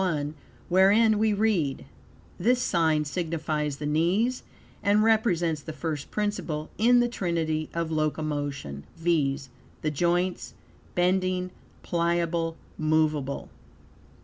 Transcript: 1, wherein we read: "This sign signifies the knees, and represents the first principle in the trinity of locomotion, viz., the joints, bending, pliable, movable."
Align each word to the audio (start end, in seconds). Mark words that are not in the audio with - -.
1, 0.03 0.33
wherein 0.67 1.19
we 1.19 1.31
read: 1.31 1.85
"This 2.39 2.59
sign 2.59 3.05
signifies 3.05 3.77
the 3.77 3.85
knees, 3.85 4.41
and 4.81 5.03
represents 5.03 5.61
the 5.61 5.73
first 5.73 6.09
principle 6.09 6.71
in 6.79 7.01
the 7.01 7.07
trinity 7.07 7.69
of 7.75 7.91
locomotion, 7.91 8.85
viz., 8.97 9.49
the 9.83 9.91
joints, 9.91 10.55
bending, 10.95 11.51
pliable, 11.83 12.57
movable." 12.79 13.49